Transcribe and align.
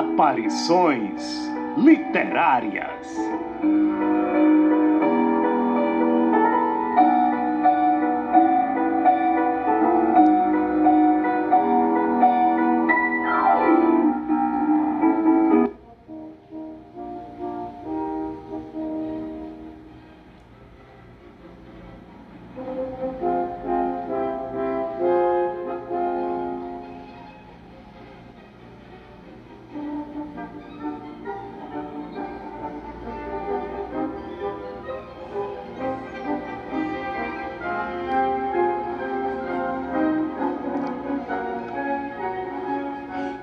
Aparições 0.00 1.52
literárias. 1.76 3.18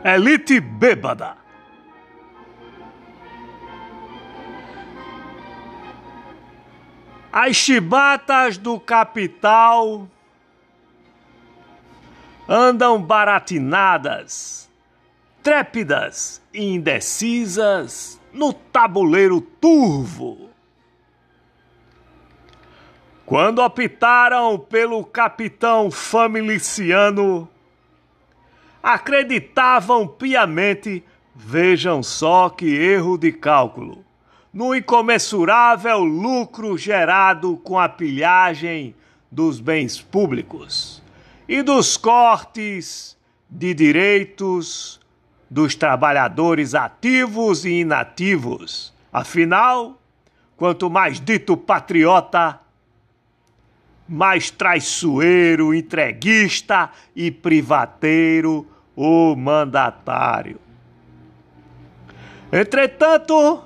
Elite 0.09 0.61
bêbada. 0.61 1.35
As 7.29 7.57
chibatas 7.57 8.57
do 8.57 8.79
capital 8.79 10.07
andam 12.47 13.01
baratinadas, 13.01 14.71
trépidas 15.43 16.41
e 16.53 16.63
indecisas 16.63 18.17
no 18.31 18.53
tabuleiro 18.53 19.41
turvo. 19.41 20.49
Quando 23.25 23.59
optaram 23.59 24.57
pelo 24.57 25.03
capitão 25.03 25.91
familiciano, 25.91 27.49
acreditavam 28.81 30.07
piamente, 30.07 31.03
vejam 31.35 32.01
só 32.01 32.49
que 32.49 32.65
erro 32.65 33.17
de 33.17 33.31
cálculo, 33.31 34.03
no 34.53 34.73
incomensurável 34.75 35.99
lucro 35.99 36.77
gerado 36.77 37.57
com 37.57 37.77
a 37.77 37.87
pilhagem 37.87 38.95
dos 39.31 39.59
bens 39.59 40.01
públicos 40.01 41.01
e 41.47 41.61
dos 41.61 41.97
cortes 41.97 43.17
de 43.49 43.73
direitos 43.73 44.99
dos 45.49 45.75
trabalhadores 45.75 46.75
ativos 46.75 47.65
e 47.65 47.79
inativos. 47.79 48.93
Afinal, 49.11 50.01
quanto 50.55 50.89
mais 50.89 51.19
dito 51.19 51.55
patriota, 51.55 52.59
mais 54.07 54.49
traiçoeiro, 54.49 55.73
entreguista 55.73 56.89
e 57.15 57.29
privateiro 57.29 58.65
o 58.95 59.35
mandatário. 59.35 60.59
Entretanto, 62.51 63.61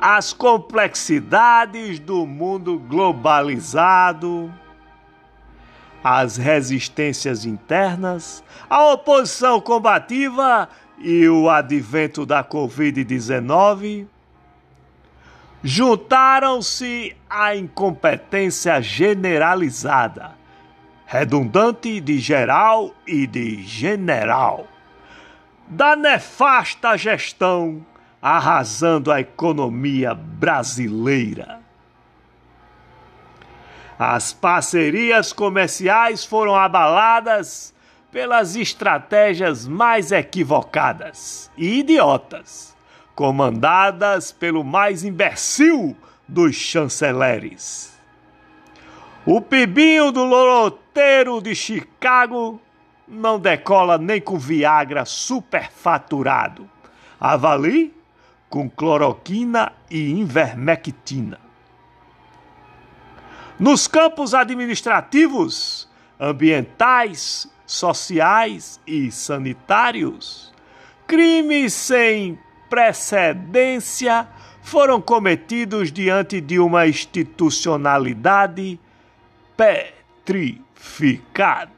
as 0.00 0.32
complexidades 0.32 1.98
do 1.98 2.26
mundo 2.26 2.78
globalizado, 2.78 4.52
as 6.02 6.36
resistências 6.36 7.44
internas, 7.44 8.42
a 8.70 8.92
oposição 8.92 9.60
combativa 9.60 10.68
e 10.98 11.28
o 11.28 11.50
advento 11.50 12.24
da 12.24 12.42
Covid-19 12.42 14.06
juntaram-se 15.66 17.16
à 17.28 17.56
incompetência 17.56 18.80
generalizada 18.80 20.36
redundante 21.04 22.00
de 22.00 22.20
geral 22.20 22.94
e 23.04 23.26
de 23.26 23.64
general, 23.64 24.68
da 25.66 25.96
nefasta 25.96 26.96
gestão 26.96 27.84
arrasando 28.22 29.10
a 29.10 29.20
economia 29.20 30.14
brasileira. 30.14 31.58
As 33.98 34.32
parcerias 34.32 35.32
comerciais 35.32 36.24
foram 36.24 36.54
abaladas 36.54 37.74
pelas 38.12 38.54
estratégias 38.54 39.66
mais 39.66 40.12
equivocadas 40.12 41.50
e 41.56 41.80
idiotas, 41.80 42.75
comandadas 43.16 44.30
pelo 44.30 44.62
mais 44.62 45.02
imbecil 45.02 45.96
dos 46.28 46.54
chanceleres. 46.54 47.98
O 49.24 49.40
pibinho 49.40 50.12
do 50.12 50.22
loroteiro 50.22 51.40
de 51.40 51.54
Chicago 51.54 52.60
não 53.08 53.40
decola 53.40 53.96
nem 53.96 54.20
com 54.20 54.38
Viagra 54.38 55.06
superfaturado. 55.06 56.68
Avalie 57.18 57.94
com 58.50 58.68
cloroquina 58.68 59.72
e 59.90 60.10
invermectina. 60.10 61.40
Nos 63.58 63.88
campos 63.88 64.34
administrativos, 64.34 65.88
ambientais, 66.20 67.50
sociais 67.64 68.78
e 68.86 69.10
sanitários, 69.10 70.52
crimes 71.06 71.72
sem 71.72 72.38
precedência 72.68 74.28
foram 74.62 75.00
cometidos 75.00 75.92
diante 75.92 76.40
de 76.40 76.58
uma 76.58 76.86
institucionalidade 76.86 78.80
petrificada. 79.56 81.70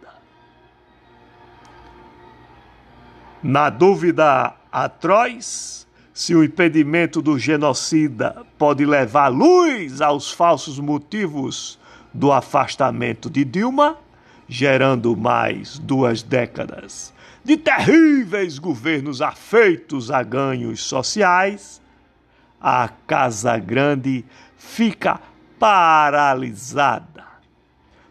Na 3.42 3.68
dúvida 3.70 4.54
atroz, 4.72 5.86
se 6.12 6.34
o 6.34 6.42
impedimento 6.42 7.22
do 7.22 7.38
genocida 7.38 8.44
pode 8.58 8.84
levar 8.84 9.28
luz 9.28 10.00
aos 10.00 10.32
falsos 10.32 10.80
motivos 10.80 11.78
do 12.12 12.32
afastamento 12.32 13.30
de 13.30 13.44
Dilma, 13.44 13.96
gerando 14.48 15.16
mais 15.16 15.78
duas 15.78 16.20
décadas 16.22 17.14
de 17.44 17.56
terríveis 17.56 18.58
governos 18.58 19.22
afeitos 19.22 20.10
a 20.10 20.22
ganhos 20.22 20.82
sociais, 20.82 21.80
a 22.60 22.88
Casa 23.06 23.58
Grande 23.58 24.24
fica 24.56 25.20
paralisada 25.58 27.18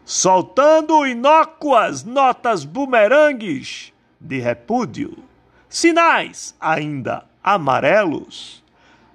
soltando 0.08 1.06
inócuas 1.06 2.02
notas 2.02 2.64
bumerangues 2.64 3.92
de 4.18 4.40
repúdio, 4.40 5.22
sinais 5.68 6.56
ainda 6.58 7.26
amarelos 7.44 8.64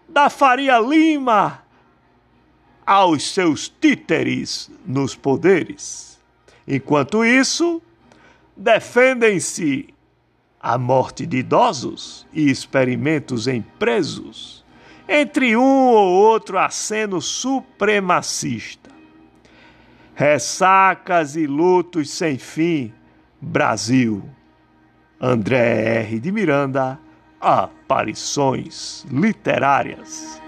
da 0.07 0.29
Faria 0.29 0.77
Lima 0.77 1.63
aos 2.85 3.33
seus 3.33 3.67
títeres 3.67 4.69
nos 4.85 5.15
poderes. 5.15 6.21
Enquanto 6.67 7.25
isso, 7.25 7.81
defendem-se 8.55 9.92
a 10.63 10.77
morte 10.77 11.25
de 11.25 11.37
idosos 11.37 12.25
e 12.33 12.49
experimentos 12.49 13.47
em 13.47 13.61
presos, 13.61 14.63
entre 15.07 15.57
um 15.57 15.87
ou 15.89 16.13
outro 16.13 16.57
aceno 16.57 17.21
supremacista 17.21 18.83
Ressacas 20.15 21.35
e 21.35 21.47
lutos 21.47 22.11
sem 22.11 22.37
fim, 22.37 22.93
Brasil. 23.41 24.23
André 25.19 26.01
R. 26.01 26.19
de 26.19 26.31
Miranda, 26.31 26.99
Aparições 27.41 29.05
Literárias. 29.09 30.42